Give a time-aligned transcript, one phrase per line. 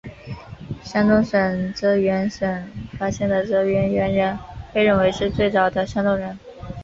[0.83, 1.39] 山东省
[1.75, 2.67] 沂源县
[2.97, 4.35] 发现的沂源猿人
[4.73, 6.39] 被认为是最早的山东人。